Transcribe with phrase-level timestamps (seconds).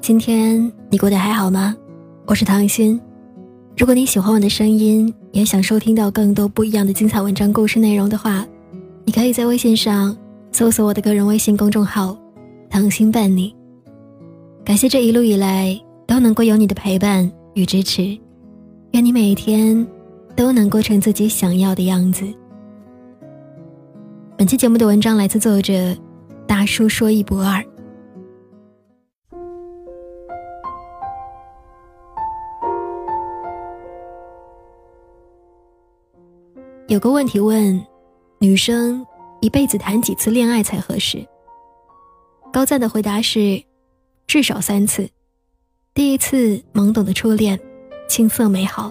[0.00, 1.76] 今天你过得还好吗？
[2.24, 2.98] 我是唐心。
[3.76, 8.46] 如果你喜欢我的声音，也想收听到更多不一样的精彩文章、故事内容的话，
[9.04, 10.16] 你可以在微信上
[10.52, 12.16] 搜索我的个人微信公众号
[12.70, 13.54] “唐心伴你”。
[14.64, 18.18] 感谢这一路以来都能够有你的陪伴与支持，
[18.92, 19.86] 愿你每一天
[20.34, 22.24] 都能过成自己想要的样子。
[24.38, 25.94] 本期节目的文章来自作者
[26.46, 27.62] 大叔说一不二。
[36.90, 37.80] 有个问题问：
[38.40, 39.06] 女生
[39.40, 41.24] 一辈子谈几次恋爱才合适？
[42.52, 43.62] 高赞的回答是：
[44.26, 45.08] 至少三次。
[45.94, 47.56] 第一次懵懂的初恋，
[48.08, 48.90] 青涩美好；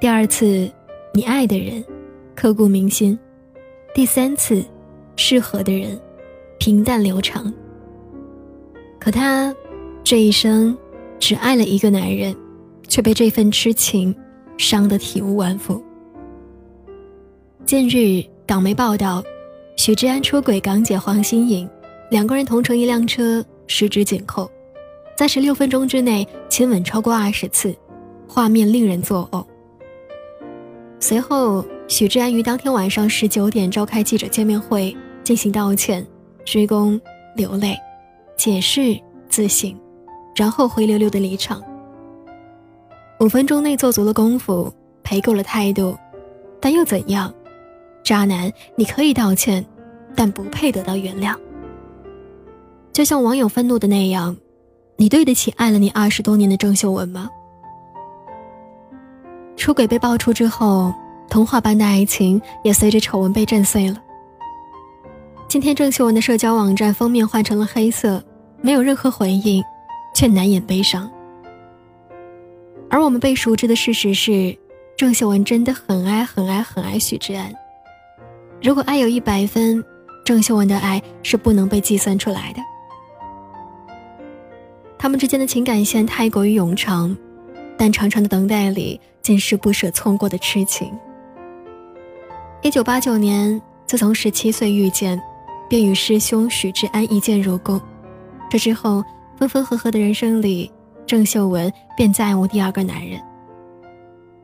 [0.00, 0.68] 第二次
[1.14, 1.84] 你爱的人，
[2.34, 3.16] 刻骨铭心；
[3.94, 4.64] 第三次
[5.14, 5.96] 适合的人，
[6.58, 7.54] 平淡流长。
[8.98, 9.54] 可他
[10.02, 10.76] 这一生
[11.20, 12.34] 只爱了一个男人，
[12.88, 14.12] 却被这份痴情
[14.58, 15.80] 伤得体无完肤。
[17.66, 19.22] 近日，港媒报道，
[19.76, 21.68] 许志安出轨港姐黄心颖，
[22.10, 24.50] 两个人同乘一辆车，十指紧扣，
[25.16, 27.72] 在十六分钟之内亲吻超过二十次，
[28.26, 29.44] 画面令人作呕。
[30.98, 36.04] 随后，许志安于当天晚上十九点召开记者见面会，进行道歉、
[36.44, 37.00] 鞠躬、
[37.36, 37.76] 流泪、
[38.36, 39.72] 解释、自省，
[40.34, 41.62] 然后灰溜溜的离场。
[43.20, 44.72] 五分钟内做足了功夫，
[45.04, 45.96] 赔够了态度，
[46.60, 47.32] 但又怎样？
[48.10, 49.64] 渣男，你可以道歉，
[50.16, 51.32] 但不配得到原谅。
[52.92, 54.36] 就像网友愤怒的那样，
[54.96, 57.30] 你对得起爱了你二十多年的郑秀文吗？
[59.56, 60.92] 出轨被爆出之后，
[61.28, 64.02] 童话般的爱情也随着丑闻被震碎了。
[65.46, 68.20] 今天郑秀文的社交网站封面换成了黑色，
[68.60, 69.62] 没有任何回应，
[70.16, 71.08] 却难掩悲伤。
[72.90, 74.58] 而我们被熟知的事实是，
[74.96, 77.54] 郑秀文真的很爱很爱很爱许志安。
[78.62, 79.82] 如果爱有一百分，
[80.22, 82.60] 郑秀文的爱是不能被计算出来的。
[84.98, 87.16] 他们之间的情感线太过于冗长，
[87.78, 90.92] 但长长的等待里尽是不舍错过的痴情。
[92.60, 95.18] 一九八九年，自从十七岁遇见，
[95.66, 97.80] 便与师兄许志安一见如故。
[98.50, 99.02] 这之后，
[99.38, 100.70] 分分合合的人生里，
[101.06, 103.18] 郑秀文便再无第二个男人。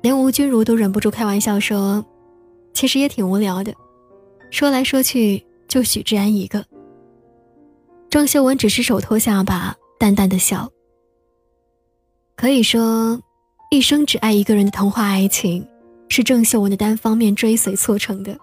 [0.00, 2.02] 连吴君如都忍不住开玩笑说
[2.72, 3.74] ：“其实也挺无聊的。”
[4.50, 6.64] 说来说去，就许志安一个。
[8.08, 10.70] 郑秀文只是手托下巴，淡淡的笑。
[12.36, 13.20] 可以说，
[13.70, 15.66] 一生只爱一个人的童话爱情，
[16.08, 18.36] 是郑秀文的单方面追随促成的。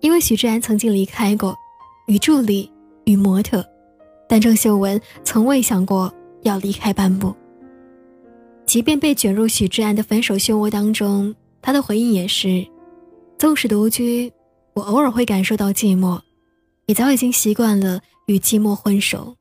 [0.00, 1.54] 因为许志安曾经离开过，
[2.06, 2.70] 与助理，
[3.04, 3.64] 与模特，
[4.28, 7.34] 但郑秀文从未想过要离开半步。
[8.64, 12.66] 即便被卷入许志安的分手漩涡当中，他的回应也是：
[13.36, 14.32] 纵使独居。
[14.74, 16.20] 我偶尔会感受到寂寞，
[16.86, 19.36] 也早已经习惯了与寂寞混熟。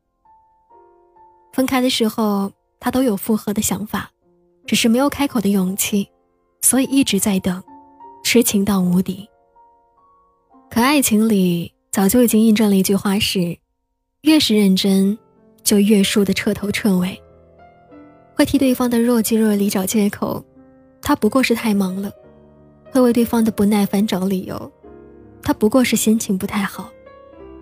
[1.53, 4.11] 分开的时候，他都有复合的想法，
[4.65, 6.09] 只是没有开口的勇气，
[6.61, 7.61] 所以一直在等，
[8.23, 9.27] 痴情到无敌。
[10.69, 13.57] 可爱情里早就已经印证了一句话：是，
[14.21, 15.17] 越是认真，
[15.63, 17.19] 就越输得彻头彻尾。
[18.35, 20.43] 会替对方的若即若离找借口，
[21.01, 22.09] 他不过是太忙了；
[22.91, 24.71] 会为对方的不耐烦找理由。
[25.41, 26.89] 他不过是心情不太好，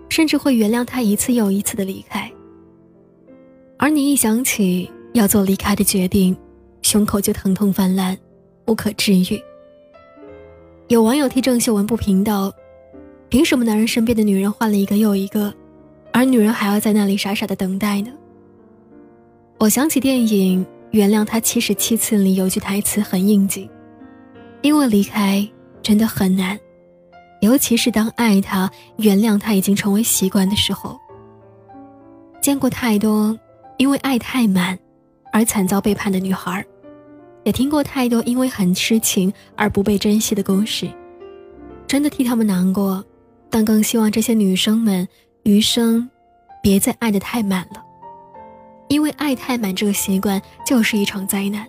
[0.08, 2.30] 甚至会原谅他一次又一次的离开。
[3.76, 6.36] 而你一想起要做离开的决定，
[6.82, 8.16] 胸口就疼痛泛滥，
[8.64, 9.40] 不可治愈。
[10.88, 12.52] 有网友替郑秀文不平道
[13.28, 15.54] ：“凭什么男人身边的女人换了一个又一个，
[16.12, 18.10] 而女人还要在那里傻傻的等待呢？”
[19.58, 23.68] 我想起电影《原谅他七十七次》里有句台词很应景
[24.62, 25.46] ：“因为离开
[25.82, 26.58] 真的很难。”
[27.40, 30.98] 尤其是当爱他、原谅他已经成为习惯的时候，
[32.42, 33.38] 见过太多
[33.76, 34.76] 因为爱太满
[35.32, 36.64] 而惨遭背叛的女孩，
[37.44, 40.90] 也听过太多因为很痴情而不被珍惜的故事，
[41.86, 43.04] 真的替他们难过，
[43.48, 45.06] 但更希望这些女生们
[45.44, 46.10] 余生
[46.60, 47.84] 别再爱的太满了，
[48.88, 51.64] 因为爱太满这个习惯就是一场灾难。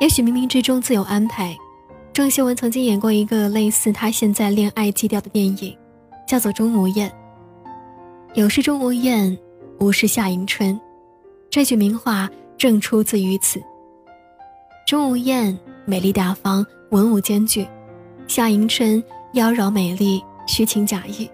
[0.00, 1.56] 也许冥冥之中自有安排。
[2.16, 5.76] 郑秀文曾经演过一个类似她现在恋爱基调的电影，
[6.26, 7.10] 叫做《钟无艳》。
[8.32, 9.36] 有事钟无艳，
[9.80, 10.80] 无事夏迎春，
[11.50, 12.26] 这句名话
[12.56, 13.60] 正出自于此。
[14.86, 17.66] 钟无艳美丽大方，文武兼具；
[18.26, 19.04] 夏迎春
[19.34, 21.30] 妖娆美丽，虚情假意。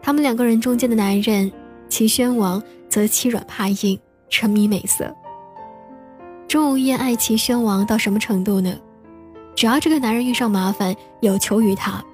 [0.00, 1.50] 他们两个人中间的男人
[1.88, 3.98] 齐宣王则欺软怕硬，
[4.30, 5.12] 沉迷美色。
[6.46, 8.72] 钟无艳爱齐宣王到什么程度呢？
[9.54, 12.04] 只要这个男人遇上麻烦，有求于他，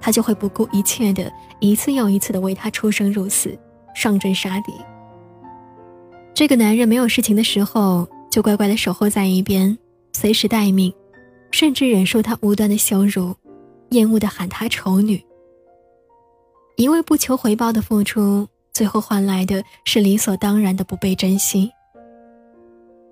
[0.00, 3.58] 他就会不顾一切的一次又一次的为他出生入死，
[3.94, 4.72] 上阵杀敌。
[6.34, 9.76] 这个男人没有事情的时候，就乖乖的守候在一边，
[10.12, 10.92] 随时待命，
[11.50, 13.34] 甚至忍受他无端的羞辱，
[13.90, 15.22] 厌恶的喊他丑女。
[16.76, 21.70] 一味不求回报的付出，最后换来的是理所当然的不被珍惜。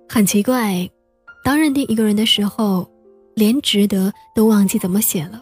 [0.07, 0.89] 很奇怪，
[1.43, 2.89] 当认定一个人的时候，
[3.39, 5.41] 连值得都忘记怎么写了。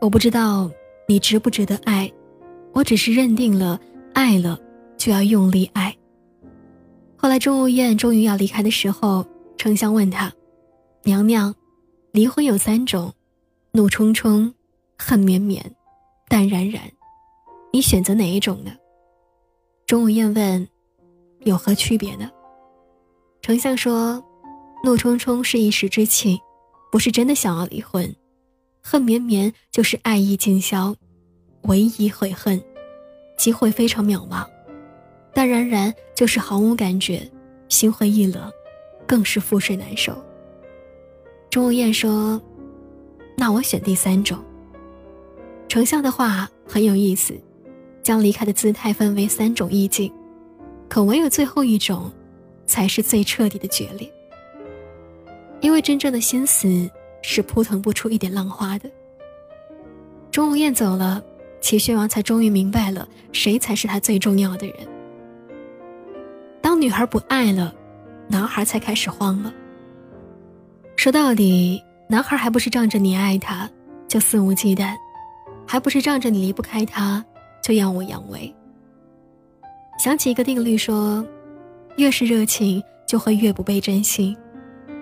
[0.00, 0.68] 我不知道
[1.06, 2.12] 你值不值得爱，
[2.72, 3.80] 我只是认定了
[4.12, 4.58] 爱了
[4.96, 5.96] 就要用力爱。
[7.16, 9.24] 后来钟无艳终于要离开的时候，
[9.56, 10.32] 丞相问他
[11.04, 11.54] ：“娘娘，
[12.10, 13.12] 离婚有三种，
[13.70, 14.52] 怒冲冲、
[14.98, 15.64] 恨绵绵、
[16.28, 16.82] 淡然然，
[17.72, 18.72] 你选择哪一种呢？”
[19.86, 20.68] 钟无艳问
[21.46, 22.28] ：“有何区别呢？”
[23.40, 24.22] 丞相说
[24.82, 26.38] ：“怒冲冲是一时之气，
[26.94, 28.06] 不是真的想要离婚；
[28.80, 30.94] 恨绵绵就是爱意尽消，
[31.62, 32.62] 唯一悔恨，
[33.36, 34.46] 机会非常渺茫。”
[35.34, 37.28] 但然然就是毫无感觉，
[37.68, 38.48] 心灰意冷，
[39.08, 40.16] 更是覆水难收。
[41.50, 42.40] 钟无艳说
[43.36, 44.38] ：“那我选第三种。”
[45.66, 47.34] 丞相的话很有意思，
[48.04, 50.12] 将离开的姿态分为三种意境，
[50.88, 52.12] 可唯有最后一种，
[52.68, 54.08] 才是最彻底的决裂。
[55.64, 56.90] 因为真正的心思
[57.22, 58.90] 是扑腾不出一点浪花的。
[60.30, 61.24] 钟无艳走了，
[61.58, 64.76] 齐宣王才终于明白了谁才是他最重要的人。
[66.60, 67.74] 当女孩不爱了，
[68.28, 69.50] 男孩才开始慌了。
[70.96, 73.66] 说到底，男孩还不是仗着你爱他
[74.06, 74.94] 就肆无忌惮，
[75.66, 77.24] 还不是仗着你离不开他
[77.62, 78.54] 就耀武扬威。
[79.98, 81.26] 想起一个定律说，
[81.96, 84.36] 越是热情就会越不被珍惜，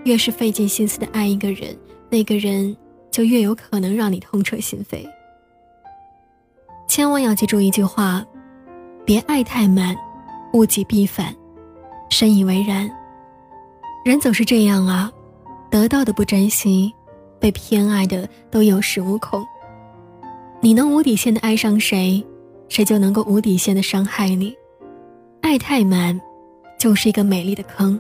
[0.05, 1.77] 越是费尽心思的爱一个人，
[2.11, 2.77] 那个人
[3.11, 5.07] 就越有可能让你痛彻心扉。
[6.89, 8.25] 千万要记住一句话：
[9.05, 9.97] 别爱太满，
[10.53, 11.35] 物极必反。
[12.11, 12.91] 深以为然。
[14.05, 15.11] 人总是这样啊，
[15.71, 16.93] 得到的不珍惜，
[17.39, 19.43] 被偏爱的都有恃无恐。
[20.61, 22.23] 你能无底线的爱上谁，
[22.69, 24.55] 谁就能够无底线的伤害你。
[25.41, 26.21] 爱太满，
[26.79, 27.99] 就是一个美丽的坑，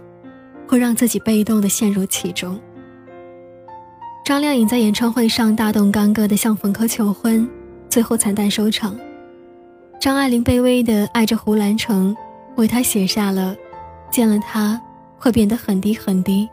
[0.73, 2.59] 会让自己被动的陷入其中。
[4.25, 7.47] 张靓颖在演唱会上大动干戈的向冯轲求婚，
[7.91, 8.99] 最后惨淡收场。
[10.01, 12.17] 张爱玲卑微的爱着胡兰成，
[12.57, 13.55] 为他写下了。
[14.11, 14.81] 见了他，
[15.19, 16.49] 会变得很低很低，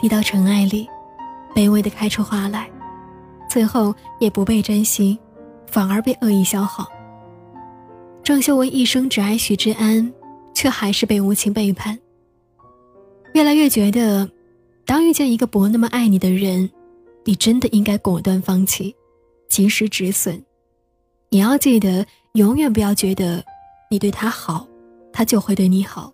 [0.00, 0.88] 低到尘埃里，
[1.54, 2.68] 卑微的开出花来，
[3.48, 5.16] 最后也不被珍惜，
[5.68, 6.88] 反而被恶意消耗。
[8.24, 10.12] 郑秀文一生只爱许志安，
[10.52, 11.96] 却还是被无情背叛。
[13.32, 14.28] 越来越觉得，
[14.84, 16.68] 当遇见一个不那么爱你的人，
[17.24, 18.94] 你真的应该果断放弃，
[19.48, 20.42] 及时止损。
[21.30, 23.42] 也要记得，永远不要觉得
[23.90, 24.66] 你对他好，
[25.12, 26.12] 他就会对你好。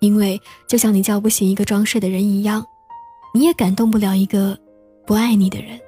[0.00, 2.64] 因为就像你叫不醒一个装睡的人一样，
[3.32, 4.58] 你也感动不了一个
[5.06, 5.80] 不爱你的人。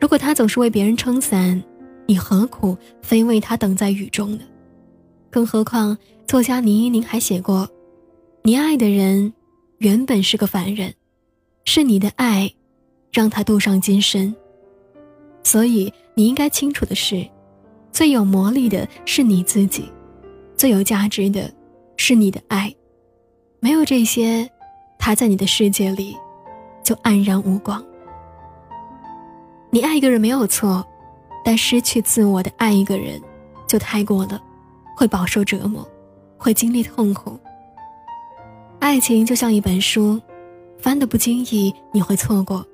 [0.00, 1.62] 如果他总是为别人撑伞，
[2.06, 4.44] 你何苦非为他等在雨中呢？
[5.28, 7.68] 更何况作家倪妮宁还写过
[8.48, 9.34] ：“你爱的人
[9.76, 10.94] 原本是个凡人，
[11.66, 12.50] 是你的爱
[13.12, 14.34] 让他镀上金身。
[15.42, 17.28] 所以你应该清楚的是，
[17.92, 19.92] 最有魔力的是你自己，
[20.56, 21.52] 最有价值的。”
[21.98, 22.74] 是你的爱，
[23.60, 24.50] 没有这些，
[24.98, 26.16] 他在你的世界里
[26.82, 27.84] 就黯然无光。
[29.68, 30.82] 你爱一个人没有错，
[31.44, 33.20] 但失去自我的爱一个人
[33.66, 34.40] 就太过了，
[34.96, 35.86] 会饱受折磨，
[36.38, 37.38] 会经历痛苦。
[38.80, 40.20] 爱情就像一本书，
[40.78, 42.66] 翻的不经意你会错过，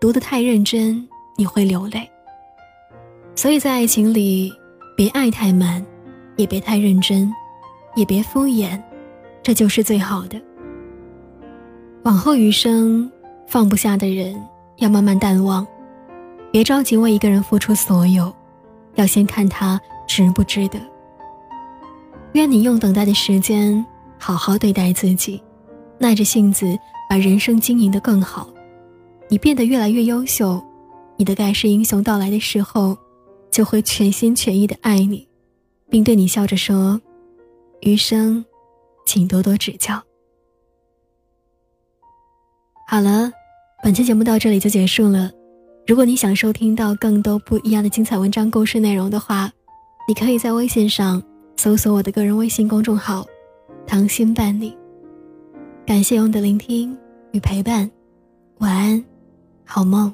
[0.00, 2.08] 读的太认真你会流泪。
[3.34, 4.52] 所以在爱情里，
[4.96, 5.84] 别爱太满，
[6.36, 7.32] 也别太认真。
[7.94, 8.80] 也别敷衍，
[9.42, 10.40] 这就是最好的。
[12.04, 13.12] 往后余生，
[13.46, 14.34] 放不下的人
[14.78, 15.66] 要慢慢淡忘，
[16.50, 18.34] 别着急为一个人付出所有，
[18.94, 20.80] 要先看他值不值得。
[22.32, 23.84] 愿你用等待的时间
[24.22, 25.42] 好好对待自己，
[25.98, 26.78] 耐着性子
[27.10, 28.48] 把人生经营得更好。
[29.28, 30.62] 你变得越来越优秀，
[31.16, 32.96] 你的盖世英雄到来的时候，
[33.50, 35.26] 就会全心全意的爱你，
[35.90, 37.00] 并对你笑着说。
[37.80, 38.44] 余生，
[39.04, 40.00] 请多多指教。
[42.86, 43.28] 好了，
[43.82, 45.32] 本期节目到这里就结束了。
[45.84, 49.50] 如果你想收听到更多不一样的精彩文章故事内容的话，
[50.06, 51.20] 你可以在微信上
[51.56, 53.26] 搜索我的个人微信公众号
[53.86, 54.76] 糖心伴你。
[55.84, 56.96] 感谢你的聆听
[57.32, 57.90] 与陪伴，
[58.58, 59.04] 晚安，
[59.64, 60.12] 好梦。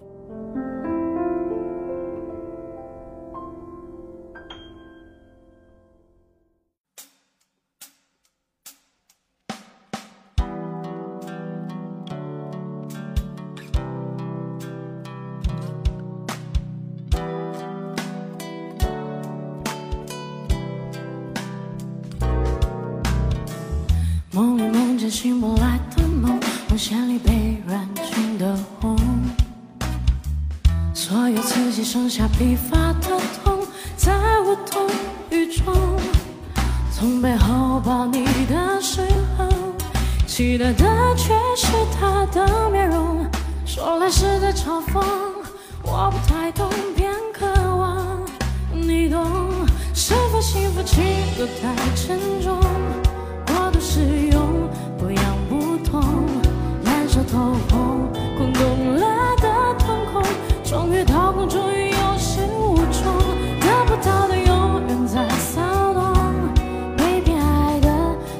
[25.10, 26.38] 醒不来的梦，
[26.68, 28.96] 梦线里被软禁的红，
[30.92, 34.86] 所有刺激剩下疲乏的痛，在无动
[35.30, 35.74] 于衷。
[36.92, 39.00] 从背后抱你的时
[39.38, 39.46] 候，
[40.26, 43.24] 期待的却是他的面容，
[43.64, 45.02] 说来是在嘲讽，
[45.84, 48.20] 我不太懂，偏渴望
[48.72, 49.26] 你懂。
[49.94, 51.02] 是否幸福轻
[51.36, 52.60] 得太沉重，
[55.84, 56.02] 痛，
[56.82, 60.22] 难受透红，空洞了的瞳孔，
[60.64, 63.12] 终于掏空，终于有始无终，
[63.60, 65.62] 得不到的永远在骚
[65.94, 66.12] 动，
[66.96, 67.88] 被偏爱的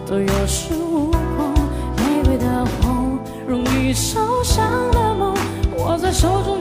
[0.07, 1.55] 都有恃无恐，
[1.97, 5.35] 玫瑰的红，容易受伤的梦，
[5.79, 6.61] 握在手中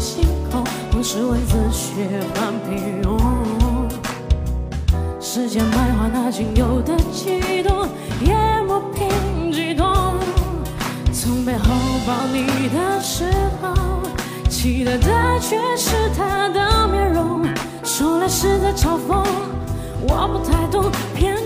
[0.00, 1.92] 星空，梦是文字血
[2.34, 3.20] 般平庸。
[5.20, 7.86] 时间白化那仅有的悸动，
[8.22, 8.34] 也
[8.66, 9.86] 磨平激动。
[11.12, 11.64] 从背后
[12.06, 13.30] 抱你的时
[13.60, 13.74] 候，
[14.48, 17.46] 期待的却是他的面容。
[17.84, 19.22] 说来是在嘲讽，
[20.08, 21.36] 我不太懂，偏